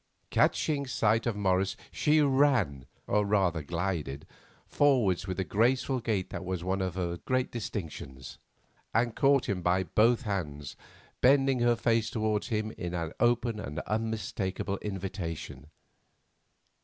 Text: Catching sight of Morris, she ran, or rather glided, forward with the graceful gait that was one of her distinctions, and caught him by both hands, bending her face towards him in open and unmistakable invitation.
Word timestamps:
Catching 0.31 0.87
sight 0.87 1.27
of 1.27 1.35
Morris, 1.35 1.77
she 1.91 2.21
ran, 2.21 2.87
or 3.05 3.23
rather 3.23 3.61
glided, 3.61 4.25
forward 4.65 5.23
with 5.27 5.37
the 5.37 5.43
graceful 5.43 5.99
gait 5.99 6.31
that 6.31 6.43
was 6.43 6.63
one 6.63 6.81
of 6.81 6.95
her 6.95 7.17
distinctions, 7.51 8.39
and 8.95 9.15
caught 9.15 9.47
him 9.47 9.61
by 9.61 9.83
both 9.83 10.23
hands, 10.23 10.75
bending 11.21 11.59
her 11.59 11.75
face 11.75 12.09
towards 12.09 12.47
him 12.47 12.71
in 12.79 12.95
open 13.19 13.59
and 13.59 13.77
unmistakable 13.81 14.79
invitation. 14.79 15.69